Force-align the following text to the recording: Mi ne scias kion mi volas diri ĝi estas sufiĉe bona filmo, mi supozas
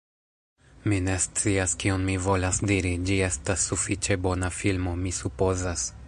Mi 0.91 0.97
ne 1.07 1.17
scias 1.25 1.75
kion 1.83 2.07
mi 2.07 2.15
volas 2.27 2.61
diri 2.71 2.93
ĝi 3.09 3.17
estas 3.27 3.65
sufiĉe 3.73 4.17
bona 4.27 4.49
filmo, 4.61 4.95
mi 5.03 5.13
supozas 5.19 5.85